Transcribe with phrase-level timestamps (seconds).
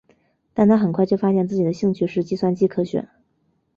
[0.55, 3.07] 但他很快就发现自己的兴趣是计算机科学。